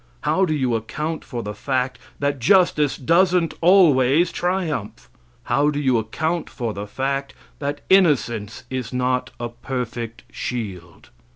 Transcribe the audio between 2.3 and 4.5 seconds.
justice doesn't always